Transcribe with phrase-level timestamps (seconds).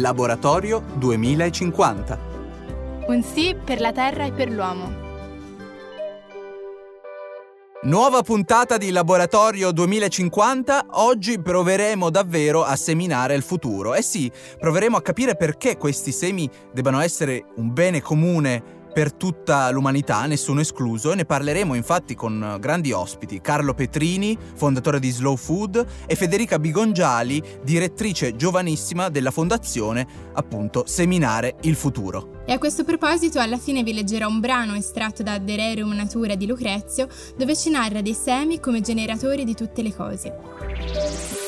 [0.00, 2.18] Laboratorio 2050.
[3.06, 5.02] Un sì per la Terra e per l'uomo.
[7.84, 10.86] Nuova puntata di Laboratorio 2050.
[10.92, 13.94] Oggi proveremo davvero a seminare il futuro.
[13.94, 14.28] Eh sì,
[14.58, 20.60] proveremo a capire perché questi semi debbano essere un bene comune per tutta l'umanità, nessuno
[20.60, 26.14] escluso, e ne parleremo infatti con grandi ospiti, Carlo Petrini, fondatore di Slow Food, e
[26.14, 32.42] Federica Bigongiali, direttrice giovanissima della fondazione, appunto, Seminare il Futuro.
[32.46, 36.36] E a questo proposito alla fine vi leggerò un brano estratto da De Rerum Natura
[36.36, 41.43] di Lucrezio, dove ci narra dei semi come generatori di tutte le cose.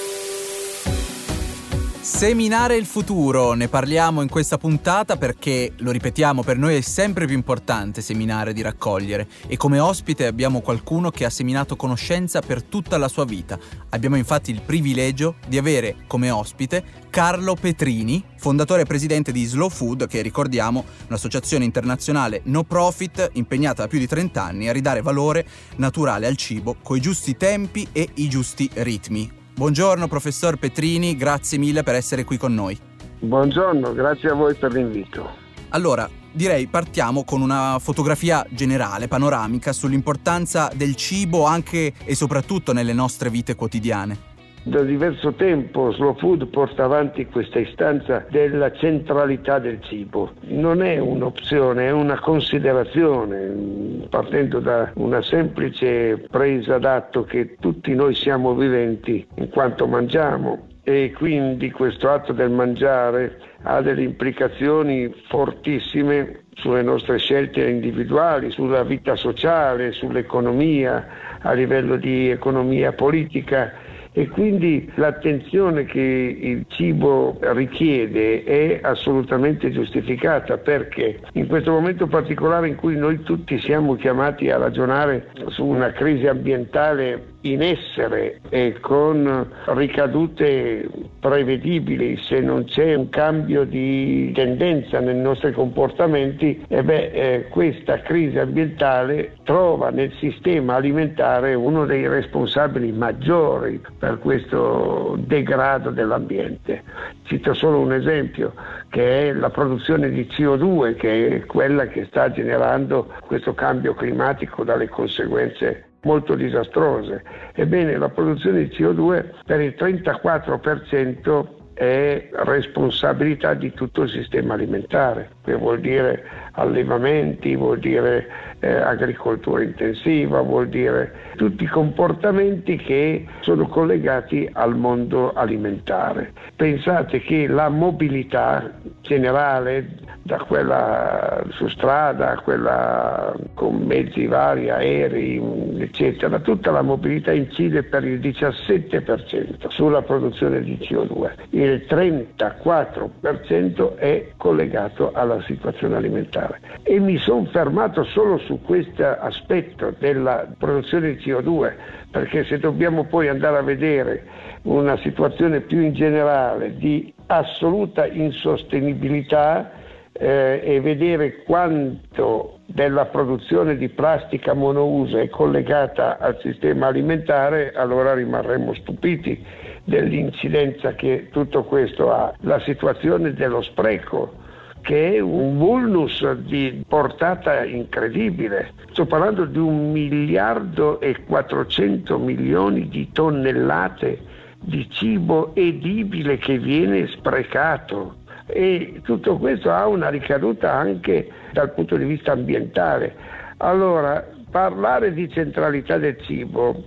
[2.06, 7.27] Seminare il futuro, ne parliamo in questa puntata perché, lo ripetiamo, per noi è sempre
[7.27, 12.62] più importante seminare di raccogliere e come ospite abbiamo qualcuno che ha seminato conoscenza per
[12.62, 13.59] tutta la sua vita.
[13.88, 19.68] Abbiamo infatti il privilegio di avere come ospite Carlo Petrini, fondatore e presidente di Slow
[19.68, 25.02] Food, che ricordiamo un'associazione internazionale no profit impegnata da più di 30 anni a ridare
[25.02, 25.45] valore
[25.79, 29.45] naturale al cibo coi giusti tempi e i giusti ritmi.
[29.57, 32.79] Buongiorno professor Petrini, grazie mille per essere qui con noi.
[33.21, 35.30] Buongiorno, grazie a voi per l'invito.
[35.71, 42.93] Allora, direi partiamo con una fotografia generale, panoramica, sull'importanza del cibo anche e soprattutto nelle
[42.93, 44.34] nostre vite quotidiane.
[44.66, 50.32] Da diverso tempo Slow Food porta avanti questa istanza della centralità del cibo.
[50.48, 58.16] Non è un'opzione, è una considerazione, partendo da una semplice presa d'atto che tutti noi
[58.16, 66.47] siamo viventi in quanto mangiamo e quindi questo atto del mangiare ha delle implicazioni fortissime
[66.54, 71.06] sulle nostre scelte individuali, sulla vita sociale, sull'economia,
[71.41, 73.84] a livello di economia politica
[74.19, 82.66] e quindi l'attenzione che il cibo richiede è assolutamente giustificata perché in questo momento particolare
[82.66, 88.79] in cui noi tutti siamo chiamati a ragionare su una crisi ambientale in essere e
[88.81, 90.89] con ricadute
[91.21, 98.01] prevedibili se non c'è un cambio di tendenza nei nostri comportamenti, e beh, eh, questa
[98.01, 106.83] crisi ambientale trova nel sistema alimentare uno dei responsabili maggiori per questo degrado dell'ambiente.
[107.25, 108.53] Cito solo un esempio,
[108.89, 114.65] che è la produzione di CO2, che è quella che sta generando questo cambio climatico
[114.65, 117.22] dalle conseguenze molto disastrose.
[117.53, 125.28] Ebbene, la produzione di CO2 per il 34% è responsabilità di tutto il sistema alimentare,
[125.44, 128.27] che vuol dire allevamenti, vuol dire
[128.61, 136.33] eh, agricoltura intensiva, vuol dire tutti i comportamenti che sono collegati al mondo alimentare.
[136.56, 145.41] Pensate che la mobilità generale, da quella su strada a quella con mezzi vari, aerei,
[145.78, 154.32] eccetera, tutta la mobilità incide per il 17% sulla produzione di CO2, il 34% è
[154.37, 156.60] collegato alla situazione alimentare.
[156.82, 161.72] E mi sono fermato solo su questo aspetto della produzione di CO2,
[162.10, 164.25] perché se dobbiamo poi andare a vedere
[164.62, 169.84] una situazione più in generale di assoluta insostenibilità
[170.19, 178.15] eh, e vedere quanto della produzione di plastica monouso è collegata al sistema alimentare, allora
[178.15, 179.44] rimarremo stupiti
[179.84, 182.34] dell'incidenza che tutto questo ha.
[182.41, 184.44] La situazione dello spreco
[184.87, 188.72] che è un vulnus di portata incredibile.
[188.93, 194.21] Sto parlando di un miliardo e 400 milioni di tonnellate
[194.60, 201.97] di cibo edibile che viene sprecato e tutto questo ha una ricaduta anche dal punto
[201.97, 203.15] di vista ambientale.
[203.59, 206.85] Allora, parlare di centralità del cibo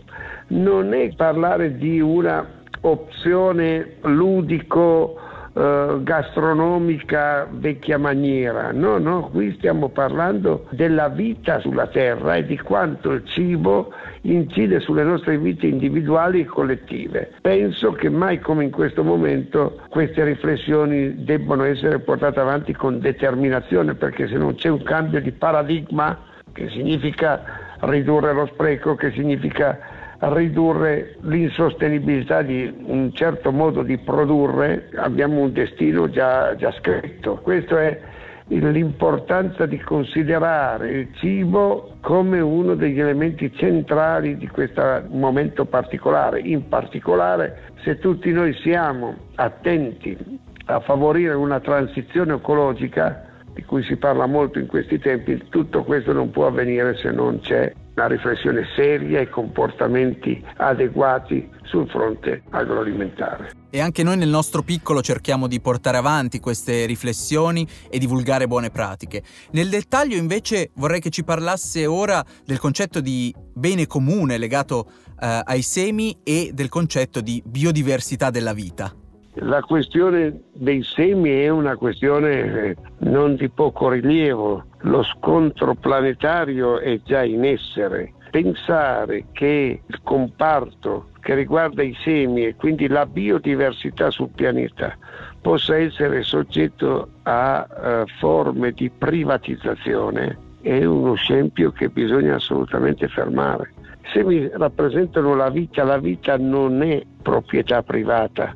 [0.47, 2.47] non è parlare di una
[2.81, 5.19] opzione ludico
[5.53, 12.57] eh, gastronomica vecchia maniera, no, no, qui stiamo parlando della vita sulla terra e di
[12.57, 13.91] quanto il cibo
[14.21, 17.31] incide sulle nostre vite individuali e collettive.
[17.41, 23.95] Penso che mai come in questo momento queste riflessioni debbono essere portate avanti con determinazione
[23.95, 26.17] perché se non c'è un cambio di paradigma,
[26.53, 29.88] che significa ridurre lo spreco, che significa
[30.19, 37.39] ridurre l'insostenibilità di un certo modo di produrre, abbiamo un destino già, già scritto.
[37.41, 38.01] Questa è
[38.47, 46.67] l'importanza di considerare il cibo come uno degli elementi centrali di questo momento particolare, in
[46.67, 50.17] particolare se tutti noi siamo attenti
[50.65, 53.23] a favorire una transizione ecologica
[53.53, 57.39] di cui si parla molto in questi tempi, tutto questo non può avvenire se non
[57.39, 63.51] c'è una riflessione seria e comportamenti adeguati sul fronte agroalimentare.
[63.69, 68.69] E anche noi nel nostro piccolo cerchiamo di portare avanti queste riflessioni e divulgare buone
[68.69, 69.21] pratiche.
[69.51, 75.41] Nel dettaglio invece vorrei che ci parlasse ora del concetto di bene comune legato eh,
[75.43, 78.98] ai semi e del concetto di biodiversità della vita.
[79.41, 86.79] La questione dei semi è una questione eh, non di poco rilievo, lo scontro planetario
[86.79, 88.13] è già in essere.
[88.31, 94.97] Pensare che il comparto che riguarda i semi e quindi la biodiversità sul pianeta
[95.41, 103.73] possa essere soggetto a uh, forme di privatizzazione è uno scempio che bisogna assolutamente fermare.
[104.03, 108.55] I semi rappresentano la vita, la vita non è proprietà privata,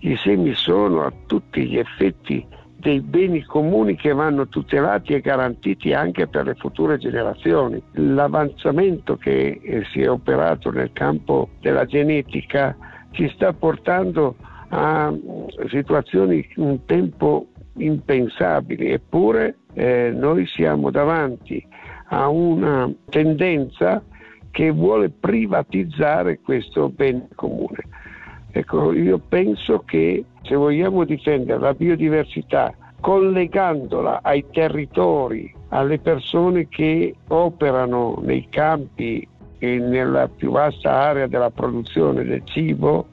[0.00, 2.46] i semi sono a tutti gli effetti
[2.80, 7.80] dei beni comuni che vanno tutelati e garantiti anche per le future generazioni.
[7.92, 12.74] L'avanzamento che eh, si è operato nel campo della genetica
[13.10, 14.36] ci sta portando
[14.68, 21.64] a mm, situazioni un tempo impensabili, eppure eh, noi siamo davanti
[22.08, 24.02] a una tendenza
[24.50, 27.89] che vuole privatizzare questo bene comune.
[28.52, 37.14] Ecco, io penso che se vogliamo difendere la biodiversità collegandola ai territori, alle persone che
[37.28, 39.26] operano nei campi
[39.58, 43.06] e nella più vasta area della produzione del cibo,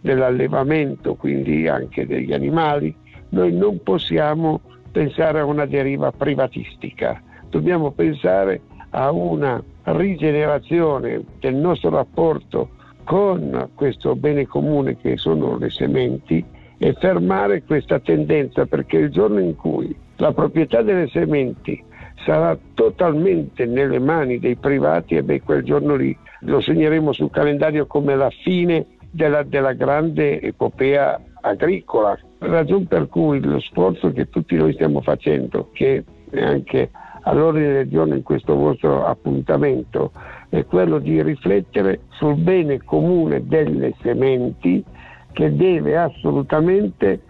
[0.00, 2.94] dell'allevamento, quindi anche degli animali,
[3.30, 4.60] noi non possiamo
[4.92, 8.60] pensare a una deriva privatistica, dobbiamo pensare
[8.90, 12.70] a una rigenerazione del nostro rapporto
[13.04, 16.44] con questo bene comune che sono le sementi
[16.78, 21.82] e fermare questa tendenza perché il giorno in cui la proprietà delle sementi
[22.24, 27.86] sarà totalmente nelle mani dei privati e beh quel giorno lì lo segneremo sul calendario
[27.86, 34.56] come la fine della, della grande epopea agricola, ragione per cui lo sforzo che tutti
[34.56, 36.90] noi stiamo facendo, che è anche
[37.22, 40.12] all'ordine del giorno in questo vostro appuntamento,
[40.54, 44.84] è quello di riflettere sul bene comune delle sementi
[45.32, 47.20] che deve assolutamente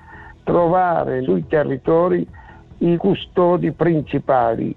[0.43, 2.27] trovare sui territori
[2.79, 4.77] i custodi principali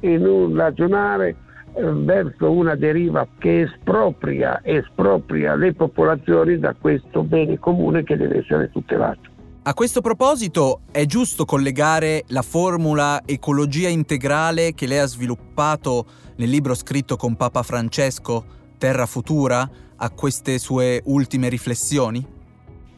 [0.00, 1.36] e non ragionare
[1.74, 8.38] eh, verso una deriva che espropria, espropria le popolazioni da questo bene comune che deve
[8.38, 9.31] essere tutelato.
[9.64, 16.04] A questo proposito è giusto collegare la formula ecologia integrale che lei ha sviluppato
[16.38, 18.44] nel libro scritto con Papa Francesco,
[18.76, 22.26] Terra Futura, a queste sue ultime riflessioni?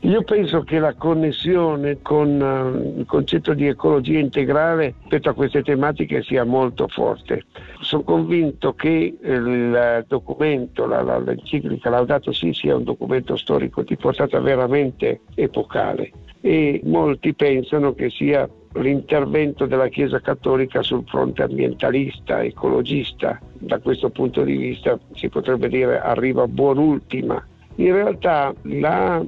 [0.05, 5.63] Io penso che la connessione con uh, il concetto di ecologia integrale rispetto a queste
[5.63, 7.45] tematiche sia molto forte.
[7.81, 13.97] Sono convinto che il documento, la, la, l'enciclica Laudato Si sia un documento storico di
[13.97, 16.13] portata veramente epocale
[16.43, 23.41] e molti pensano che sia l'intervento della Chiesa Cattolica sul fronte ambientalista, ecologista.
[23.55, 27.43] Da questo punto di vista si potrebbe dire arriva buon'ultima.
[27.77, 29.25] In realtà la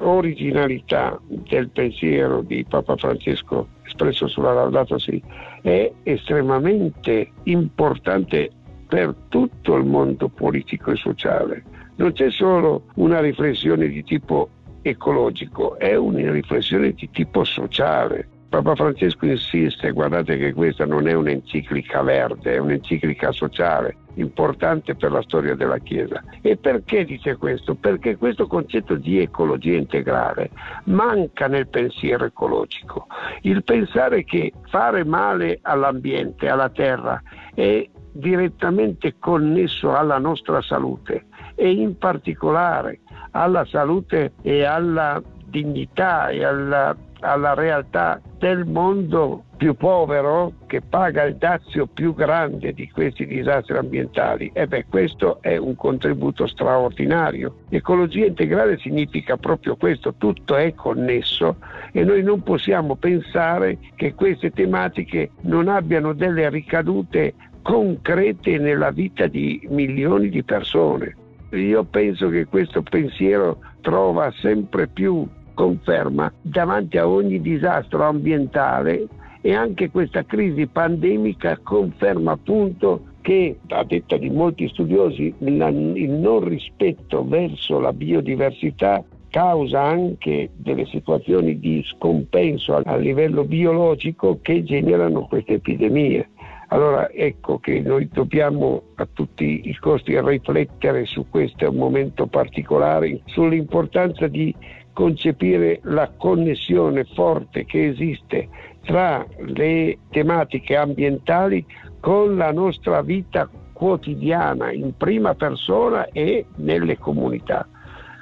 [0.00, 5.22] originalità del pensiero di Papa Francesco espresso sulla Laudato Si
[5.62, 8.50] è estremamente importante
[8.86, 11.64] per tutto il mondo politico e sociale.
[11.96, 14.50] Non c'è solo una riflessione di tipo
[14.82, 18.28] ecologico, è una riflessione di tipo sociale.
[18.48, 25.12] Papa Francesco insiste, guardate che questa non è un'enciclica verde, è un'enciclica sociale importante per
[25.12, 26.22] la storia della Chiesa.
[26.40, 27.74] E perché dice questo?
[27.74, 30.50] Perché questo concetto di ecologia integrale
[30.84, 33.06] manca nel pensiero ecologico.
[33.42, 37.22] Il pensare che fare male all'ambiente, alla terra,
[37.54, 43.00] è direttamente connesso alla nostra salute e in particolare
[43.32, 51.24] alla salute e alla dignità e alla, alla realtà del mondo più povero che paga
[51.24, 54.50] il dazio più grande di questi disastri ambientali.
[54.54, 57.64] E beh, questo è un contributo straordinario.
[57.68, 61.56] Ecologia integrale significa proprio questo, tutto è connesso
[61.92, 69.26] e noi non possiamo pensare che queste tematiche non abbiano delle ricadute concrete nella vita
[69.26, 71.16] di milioni di persone.
[71.50, 75.26] Io penso che questo pensiero trova sempre più
[75.58, 79.08] conferma davanti a ogni disastro ambientale
[79.40, 86.44] e anche questa crisi pandemica conferma appunto che, a detta di molti studiosi, il non
[86.44, 95.26] rispetto verso la biodiversità causa anche delle situazioni di scompenso a livello biologico che generano
[95.26, 96.28] queste epidemie.
[96.68, 104.28] Allora ecco che noi dobbiamo a tutti i costi riflettere su questo momento particolare, sull'importanza
[104.28, 104.54] di
[104.98, 108.48] concepire la connessione forte che esiste
[108.84, 111.64] tra le tematiche ambientali
[112.00, 117.64] con la nostra vita quotidiana in prima persona e nelle comunità.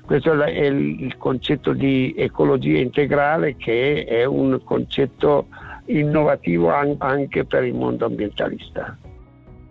[0.05, 5.47] Questo è il concetto di ecologia integrale che è un concetto
[5.87, 8.99] innovativo anche per il mondo ambientalista.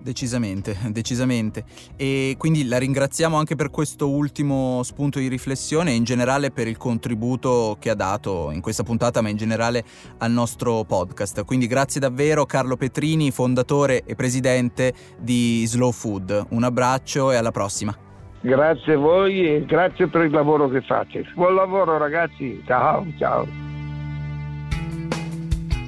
[0.05, 1.63] Decisamente, decisamente.
[1.97, 6.67] E quindi la ringraziamo anche per questo ultimo spunto di riflessione e in generale per
[6.67, 9.83] il contributo che ha dato in questa puntata, ma in generale
[10.19, 11.43] al nostro podcast.
[11.43, 16.49] Quindi grazie davvero Carlo Petrini, fondatore e presidente di Slow Food.
[16.49, 17.97] Un abbraccio e alla prossima.
[18.41, 21.25] Grazie a voi e grazie per il lavoro che fate.
[21.33, 23.64] Buon lavoro ragazzi, ciao ciao.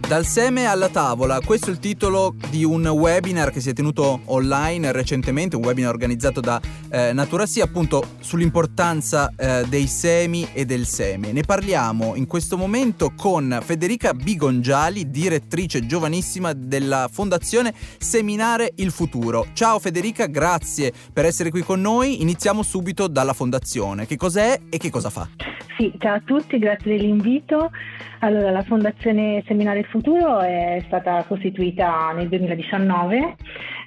[0.08, 4.22] Dal seme alla tavola, questo è il titolo di un webinar che si è tenuto
[4.28, 10.64] online recentemente, un webinar organizzato da eh, Natura Sì, appunto sull'importanza eh, dei semi e
[10.64, 11.34] del seme.
[11.34, 19.48] Ne parliamo in questo momento con Federica Bigongiali, direttrice giovanissima della Fondazione Seminare il Futuro.
[19.52, 22.22] Ciao Federica, grazie per essere qui con noi.
[22.22, 24.06] Iniziamo subito dalla Fondazione.
[24.06, 25.28] Che cos'è e che cosa fa?
[25.78, 27.70] Sì, ciao a tutti, grazie dell'invito.
[28.20, 33.36] Allora, la Fondazione Seminare il Futuro è stata costituita nel 2019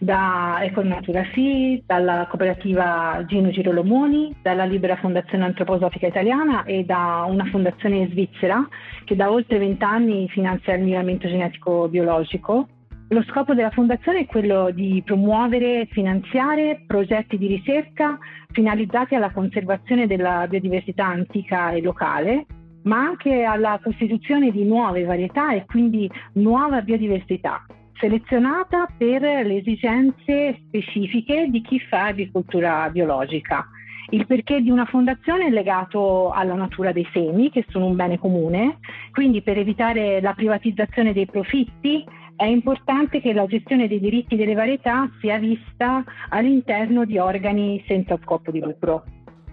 [0.00, 7.44] da Econatura Sì, dalla cooperativa Gino Girolomoni, dalla Libera Fondazione Antroposofica Italiana e da una
[7.44, 8.68] fondazione svizzera
[9.04, 12.66] che da oltre vent'anni finanzia il miglioramento genetico biologico.
[13.10, 18.18] Lo scopo della Fondazione è quello di promuovere e finanziare progetti di ricerca
[18.50, 22.46] finalizzati alla conservazione della biodiversità antica e locale,
[22.82, 27.64] ma anche alla costituzione di nuove varietà e quindi nuova biodiversità,
[27.98, 33.66] selezionata per le esigenze specifiche di chi fa agricoltura biologica.
[34.12, 38.18] Il perché di una fondazione è legato alla natura dei semi, che sono un bene
[38.18, 38.78] comune,
[39.12, 44.54] quindi per evitare la privatizzazione dei profitti è importante che la gestione dei diritti delle
[44.54, 49.04] varietà sia vista all'interno di organi senza scopo di lucro.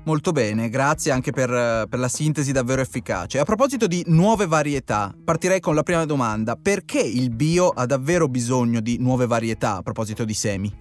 [0.07, 3.39] Molto bene, grazie anche per, per, la sintesi davvero efficace.
[3.39, 6.55] A proposito di nuove varietà, partirei con la prima domanda.
[6.55, 10.71] Perché il bio ha davvero bisogno di nuove varietà a proposito di semi?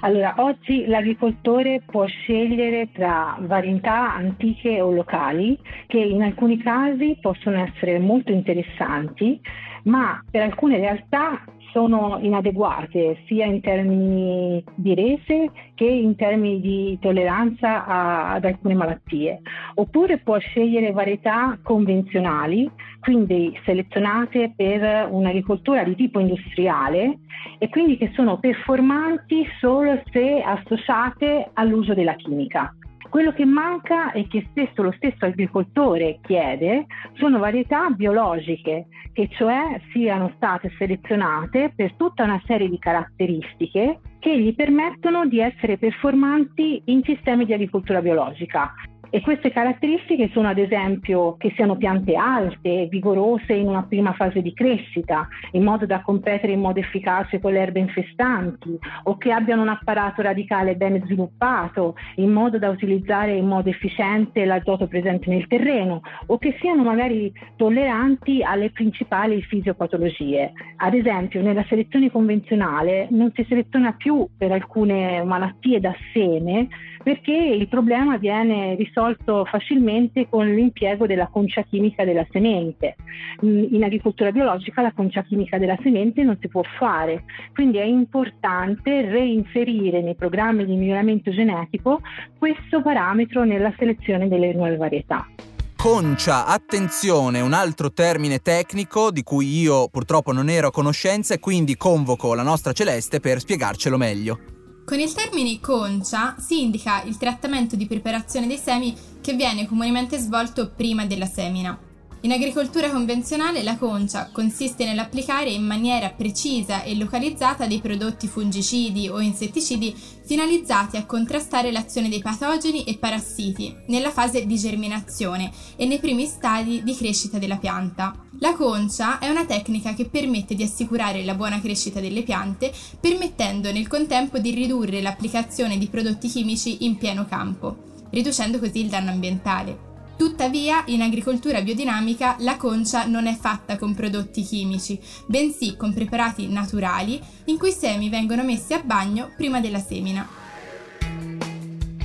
[0.00, 7.62] Allora, oggi l'agricoltore può scegliere tra varietà antiche o locali che in alcuni casi possono
[7.62, 9.38] essere molto interessanti
[9.84, 11.44] ma per alcune realtà
[11.74, 18.74] sono inadeguate sia in termini di rese che in termini di tolleranza a, ad alcune
[18.74, 19.40] malattie.
[19.74, 27.18] Oppure può scegliere varietà convenzionali, quindi selezionate per un'agricoltura di tipo industriale
[27.58, 32.72] e quindi che sono performanti solo se associate all'uso della chimica.
[33.14, 39.80] Quello che manca e che spesso lo stesso agricoltore chiede sono varietà biologiche, che cioè
[39.92, 46.82] siano state selezionate per tutta una serie di caratteristiche che gli permettono di essere performanti
[46.86, 48.74] in sistemi di agricoltura biologica.
[49.14, 54.42] E queste caratteristiche sono ad esempio che siano piante alte, vigorose in una prima fase
[54.42, 59.30] di crescita, in modo da competere in modo efficace con le erbe infestanti, o che
[59.30, 65.30] abbiano un apparato radicale ben sviluppato, in modo da utilizzare in modo efficiente l'azoto presente
[65.30, 70.54] nel terreno, o che siano magari tolleranti alle principali fisiopatologie.
[70.78, 76.66] Ad esempio, nella selezione convenzionale non si seleziona più per alcune malattie da seme
[77.04, 82.96] perché il problema viene risolto facilmente con l'impiego della concia chimica della semente.
[83.42, 89.02] In agricoltura biologica la concia chimica della semente non si può fare, quindi è importante
[89.02, 92.00] reinserire nei programmi di miglioramento genetico
[92.38, 95.28] questo parametro nella selezione delle nuove varietà.
[95.76, 101.38] Concia, attenzione, un altro termine tecnico di cui io purtroppo non ero a conoscenza e
[101.38, 104.53] quindi convoco la nostra Celeste per spiegarcelo meglio.
[104.84, 110.18] Con il termine concia si indica il trattamento di preparazione dei semi che viene comunemente
[110.18, 111.76] svolto prima della semina.
[112.24, 119.10] In agricoltura convenzionale la concia consiste nell'applicare in maniera precisa e localizzata dei prodotti fungicidi
[119.10, 125.84] o insetticidi finalizzati a contrastare l'azione dei patogeni e parassiti nella fase di germinazione e
[125.84, 128.14] nei primi stadi di crescita della pianta.
[128.38, 133.70] La concia è una tecnica che permette di assicurare la buona crescita delle piante, permettendo
[133.70, 137.76] nel contempo di ridurre l'applicazione di prodotti chimici in pieno campo,
[138.08, 139.92] riducendo così il danno ambientale.
[140.16, 146.48] Tuttavia, in agricoltura biodinamica la concia non è fatta con prodotti chimici, bensì con preparati
[146.48, 150.26] naturali in cui i semi vengono messi a bagno prima della semina.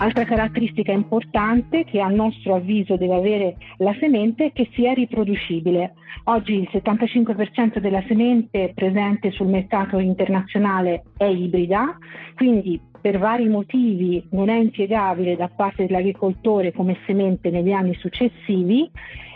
[0.02, 5.94] Altra caratteristica importante che a nostro avviso deve avere la semente è che sia riproducibile.
[6.26, 11.98] Oggi il 75% della semente presente sul mercato internazionale è ibrida,
[12.36, 18.90] quindi per vari motivi non è impiegabile da parte dell'agricoltore come semente negli anni successivi,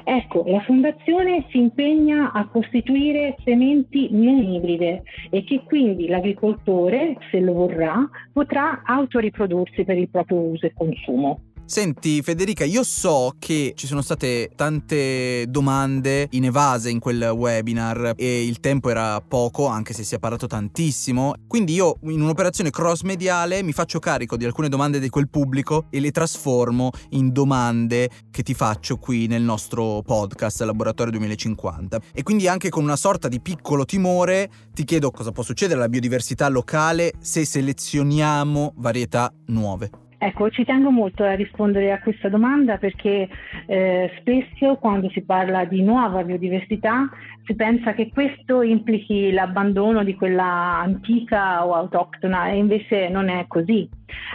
[0.04, 7.40] ecco, la Fondazione si impegna a costituire sementi non ibride e che quindi l'agricoltore, se
[7.40, 11.40] lo vorrà, potrà autoriprodursi per il proprio uso e consumo.
[11.66, 18.46] Senti Federica, io so che ci sono state tante domande inevase in quel webinar e
[18.46, 23.02] il tempo era poco, anche se si è parlato tantissimo, quindi io in un'operazione cross
[23.02, 28.10] mediale mi faccio carico di alcune domande di quel pubblico e le trasformo in domande
[28.30, 32.00] che ti faccio qui nel nostro podcast Laboratorio 2050.
[32.14, 35.90] E quindi anche con una sorta di piccolo timore ti chiedo cosa può succedere alla
[35.90, 39.90] biodiversità locale se selezioniamo varietà nuove.
[40.26, 43.28] Ecco, ci tengo molto a rispondere a questa domanda perché
[43.66, 47.10] eh, spesso quando si parla di nuova biodiversità
[47.44, 53.48] si pensa che questo implichi l'abbandono di quella antica o autoctona e invece non è
[53.50, 53.86] così.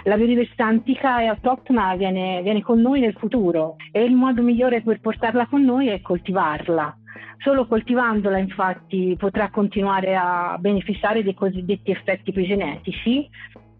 [0.04, 4.82] La biodiversità antica e autoctona viene, viene con noi nel futuro e il modo migliore
[4.82, 6.98] per portarla con noi è coltivarla.
[7.38, 13.26] Solo coltivandola infatti potrà continuare a beneficiare dei cosiddetti effetti epigenetici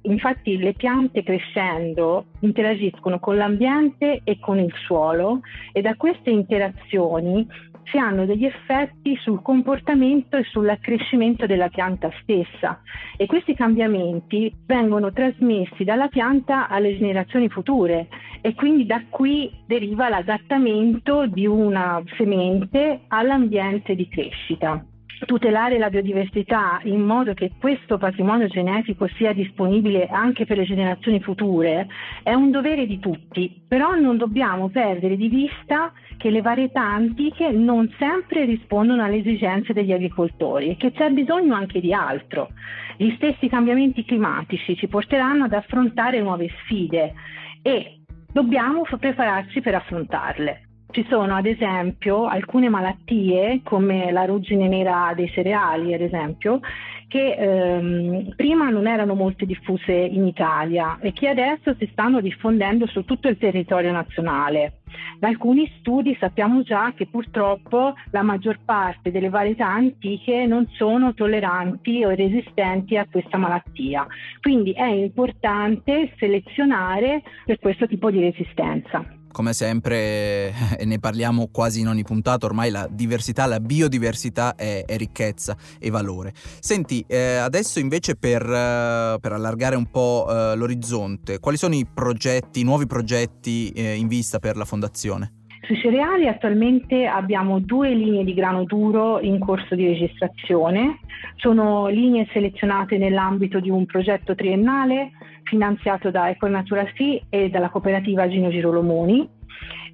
[0.02, 5.40] Infatti le piante crescendo interagiscono con l'ambiente e con il suolo
[5.72, 7.46] e da queste interazioni
[7.90, 12.80] si hanno degli effetti sul comportamento e sull'accrescimento della pianta stessa.
[13.16, 18.08] E questi cambiamenti vengono trasmessi dalla pianta alle generazioni future
[18.40, 24.84] e quindi da qui deriva l'adattamento di una semente all'ambiente di crescita
[25.26, 31.20] tutelare la biodiversità in modo che questo patrimonio genetico sia disponibile anche per le generazioni
[31.20, 31.86] future
[32.22, 37.50] è un dovere di tutti, però non dobbiamo perdere di vista che le varietà antiche
[37.50, 42.48] non sempre rispondono alle esigenze degli agricoltori e che c'è bisogno anche di altro.
[42.96, 47.14] Gli stessi cambiamenti climatici ci porteranno ad affrontare nuove sfide
[47.62, 48.00] e
[48.32, 50.67] dobbiamo prepararci per affrontarle.
[50.90, 56.60] Ci sono ad esempio alcune malattie come la ruggine nera dei cereali, ad esempio,
[57.08, 62.86] che ehm, prima non erano molto diffuse in Italia e che adesso si stanno diffondendo
[62.86, 64.80] su tutto il territorio nazionale.
[65.18, 71.12] Da alcuni studi sappiamo già che purtroppo la maggior parte delle varietà antiche non sono
[71.12, 74.06] tolleranti o resistenti a questa malattia.
[74.40, 81.80] Quindi è importante selezionare per questo tipo di resistenza come sempre, e ne parliamo quasi
[81.80, 86.32] in ogni puntata, ormai la diversità, la biodiversità è, è ricchezza e valore.
[86.60, 91.86] Senti, eh, adesso invece per, eh, per, allargare un po' eh, l'orizzonte, quali sono i
[91.86, 95.37] progetti, i nuovi progetti eh, in vista per la Fondazione?
[95.68, 101.00] Sui cereali attualmente abbiamo due linee di grano duro in corso di registrazione,
[101.36, 105.10] sono linee selezionate nell'ambito di un progetto triennale
[105.42, 109.28] finanziato da Econatura Sea e dalla cooperativa Gino Girolomoni.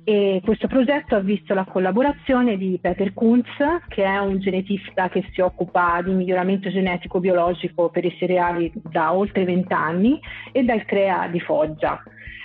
[0.04, 3.48] E questo progetto ha visto la collaborazione di Peter Kunz,
[3.88, 9.12] che è un genetista che si occupa di miglioramento genetico biologico per i cereali da
[9.12, 10.20] oltre 20 anni,
[10.52, 12.00] e dal CREA di Foggia.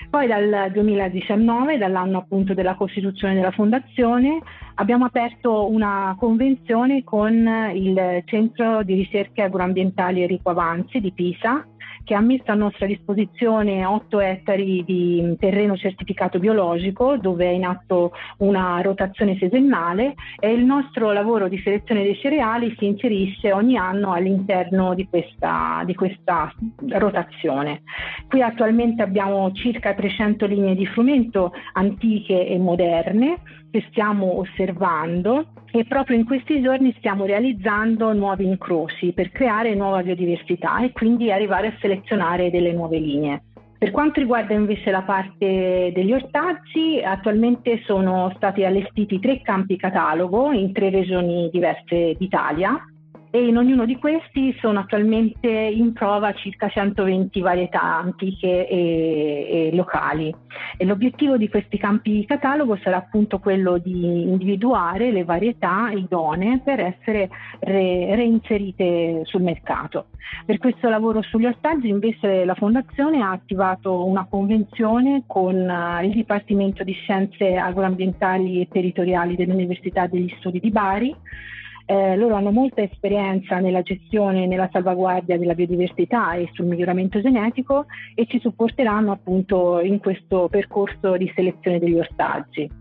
[0.09, 4.41] Poi dal 2019, dall'anno appunto della costituzione della fondazione,
[4.75, 11.63] abbiamo aperto una convenzione con il Centro di Ricerche Agroambientali Enrico Avanzi di Pisa,
[12.09, 17.65] che ha messo a nostra disposizione 8 ettari di terreno certificato biologico dove è in
[17.65, 23.77] atto una rotazione sesennale e il nostro lavoro di selezione dei cereali si inserisce ogni
[23.77, 26.51] anno all'interno di questa, di questa
[26.87, 27.83] rotazione.
[28.27, 33.37] Qui attualmente abbiamo circa 300 linee di frumento antiche e moderne
[33.71, 40.01] che stiamo osservando e proprio in questi giorni stiamo realizzando nuovi incroci per creare nuova
[40.01, 43.43] biodiversità e quindi arrivare a selezionare delle nuove linee.
[43.77, 50.51] Per quanto riguarda invece la parte degli ortaggi, attualmente sono stati allestiti tre campi catalogo
[50.51, 52.77] in tre regioni diverse d'Italia
[53.31, 59.75] e in ognuno di questi sono attualmente in prova circa 120 varietà antiche e, e
[59.75, 60.33] locali.
[60.77, 66.79] E l'obiettivo di questi campi catalogo sarà appunto quello di individuare le varietà idonee per
[66.79, 70.07] essere re, reinserite sul mercato.
[70.45, 76.11] Per questo lavoro sugli ortaggi invece la Fondazione ha attivato una convenzione con uh, il
[76.11, 81.15] Dipartimento di Scienze Agroambientali e Territoriali dell'Università degli Studi di Bari
[81.89, 87.19] eh, loro hanno molta esperienza nella gestione e nella salvaguardia della biodiversità e sul miglioramento
[87.19, 92.78] genetico e ci supporteranno appunto in questo percorso di selezione degli ortaggi.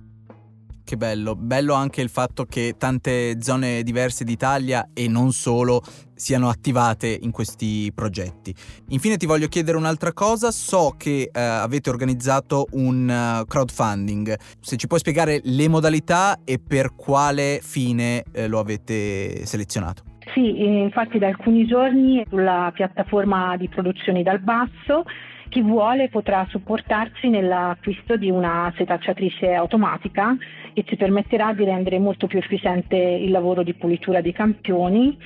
[0.89, 5.83] Che bello, bello anche il fatto che tante zone diverse d'Italia e non solo
[6.15, 8.55] siano attivate in questi progetti.
[8.89, 14.77] Infine ti voglio chiedere un'altra cosa, so che eh, avete organizzato un uh, crowdfunding, se
[14.79, 20.05] ci puoi spiegare le modalità e per quale fine eh, lo avete selezionato.
[20.33, 25.05] Sì, infatti da alcuni giorni sulla piattaforma di produzioni dal basso
[25.49, 30.37] chi vuole potrà supportarci nell'acquisto di una setacciatrice automatica
[30.73, 35.17] che ci permetterà di rendere molto più efficiente il lavoro di pulitura dei campioni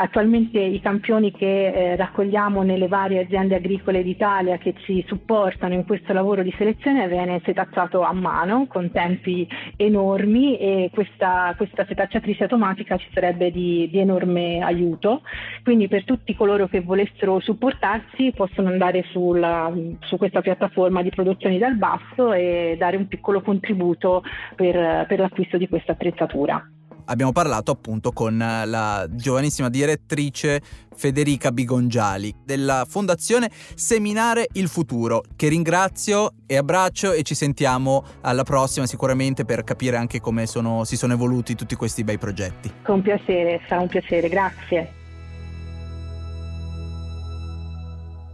[0.00, 5.84] Attualmente i campioni che eh, raccogliamo nelle varie aziende agricole d'Italia che ci supportano in
[5.84, 12.44] questo lavoro di selezione viene setacciato a mano con tempi enormi e questa, questa setacciatrice
[12.44, 15.22] automatica ci sarebbe di, di, enorme aiuto.
[15.64, 19.68] Quindi per tutti coloro che volessero supportarci possono andare sulla,
[20.02, 24.22] su questa piattaforma di produzioni dal basso e dare un piccolo contributo
[24.54, 26.64] per, per l'acquisto di questa attrezzatura
[27.08, 30.60] abbiamo parlato appunto con la giovanissima direttrice
[30.94, 38.42] Federica Bigongiali della Fondazione Seminare il Futuro, che ringrazio e abbraccio e ci sentiamo alla
[38.42, 42.72] prossima sicuramente per capire anche come sono, si sono evoluti tutti questi bei progetti.
[42.82, 44.97] Con piacere, sarà un piacere, grazie.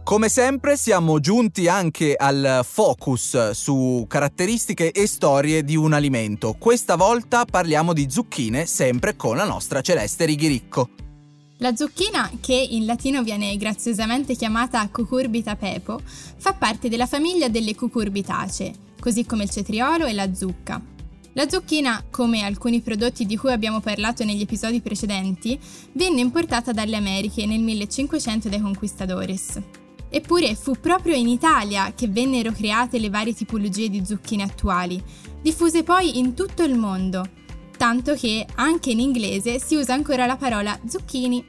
[0.05, 6.55] Come sempre siamo giunti anche al focus su caratteristiche e storie di un alimento.
[6.59, 10.89] Questa volta parliamo di zucchine, sempre con la nostra Celeste Righiricco.
[11.57, 17.73] La zucchina, che in latino viene graziosamente chiamata Cucurbita pepo, fa parte della famiglia delle
[17.73, 20.79] cucurbitacee, così come il cetriolo e la zucca.
[21.33, 25.59] La zucchina, come alcuni prodotti di cui abbiamo parlato negli episodi precedenti,
[25.93, 29.59] venne importata dalle Americhe nel 1500 dai conquistadores.
[30.15, 35.03] Eppure fu proprio in Italia che vennero create le varie tipologie di zucchine attuali,
[35.41, 37.27] diffuse poi in tutto il mondo,
[37.75, 41.43] tanto che anche in inglese si usa ancora la parola zucchini.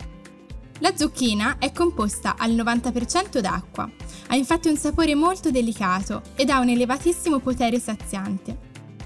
[0.81, 3.89] La zucchina è composta al 90% d'acqua,
[4.27, 8.59] ha infatti un sapore molto delicato ed ha un elevatissimo potere saziante.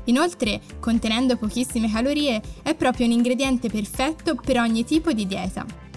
[0.04, 5.89] Inoltre, contenendo pochissime calorie, è proprio un ingrediente perfetto per ogni tipo di dieta.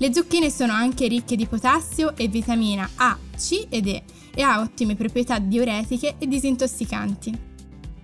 [0.00, 4.60] Le zucchine sono anche ricche di potassio e vitamina A, C ed E e ha
[4.60, 7.46] ottime proprietà diuretiche e disintossicanti.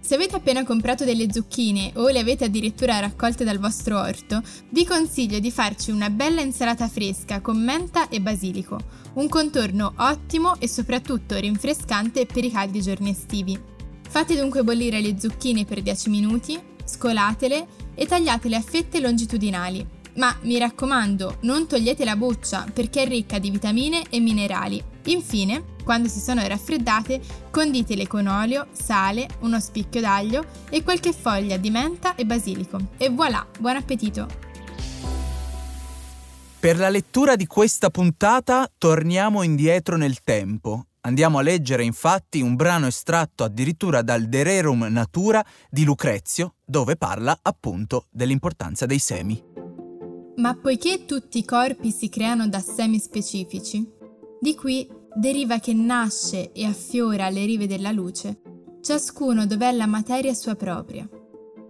[0.00, 4.85] Se avete appena comprato delle zucchine o le avete addirittura raccolte dal vostro orto, vi
[4.85, 8.76] consiglio di farci una bella insalata fresca con menta e basilico,
[9.14, 13.57] un contorno ottimo e soprattutto rinfrescante per i caldi giorni estivi.
[14.07, 20.37] Fate dunque bollire le zucchine per 10 minuti, scolatele e tagliatele a fette longitudinali ma
[20.42, 24.83] mi raccomando, non togliete la buccia perché è ricca di vitamine e minerali.
[25.07, 31.57] Infine, quando si sono raffreddate, conditele con olio, sale, uno spicchio d'aglio e qualche foglia
[31.57, 32.79] di menta e basilico.
[32.96, 34.42] E voilà, buon appetito!
[36.59, 40.87] Per la lettura di questa puntata torniamo indietro nel tempo.
[41.03, 46.96] Andiamo a leggere infatti un brano estratto addirittura dal De Rerum Natura di Lucrezio, dove
[46.96, 49.63] parla appunto dell'importanza dei semi.
[50.37, 53.88] Ma poiché tutti i corpi si creano da semi specifici,
[54.40, 58.40] di qui deriva che nasce e affiora alle rive della luce,
[58.83, 61.09] ciascuno dov'è la materia sua propria.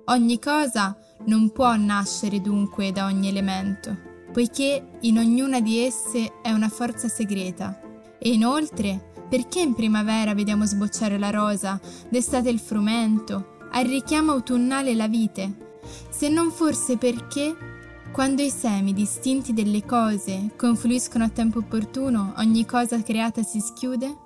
[0.07, 0.97] Ogni cosa
[1.27, 3.97] non può nascere dunque da ogni elemento,
[4.33, 7.81] poiché in ognuna di esse è una forza segreta.
[8.19, 14.95] E inoltre, perché in primavera vediamo sbocciare la rosa, d'estate il frumento, al richiamo autunnale
[14.95, 17.74] la vite, se non forse perché
[18.15, 24.19] quando i semi distinti delle cose confluiscono a tempo opportuno, ogni cosa creata si schiude?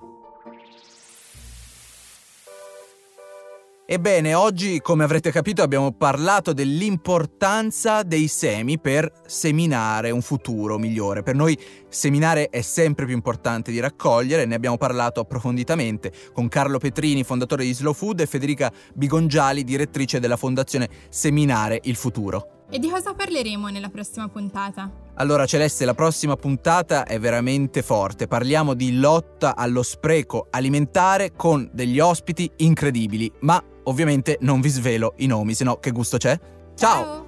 [3.86, 11.22] Ebbene, oggi, come avrete capito, abbiamo parlato dell'importanza dei semi per seminare un futuro migliore.
[11.22, 16.76] Per noi seminare è sempre più importante di raccogliere, ne abbiamo parlato approfonditamente con Carlo
[16.76, 22.57] Petrini, fondatore di Slow Food, e Federica Bigongiali, direttrice della fondazione Seminare il Futuro.
[22.70, 24.90] E di cosa parleremo nella prossima puntata?
[25.14, 28.26] Allora Celeste, la prossima puntata è veramente forte.
[28.26, 35.14] Parliamo di lotta allo spreco alimentare con degli ospiti incredibili, ma ovviamente non vi svelo
[35.16, 36.38] i nomi, se no che gusto c'è?
[36.74, 37.02] Ciao.
[37.02, 37.27] Ciao.